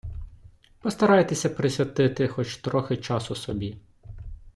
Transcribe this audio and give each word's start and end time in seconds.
Постарайтеся 0.81 1.49
присвятити 1.49 2.27
хоч 2.27 2.57
трохи 2.57 2.97
часу 2.97 3.35
собі. 3.35 3.77